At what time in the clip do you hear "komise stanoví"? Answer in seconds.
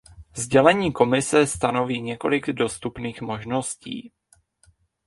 0.93-2.01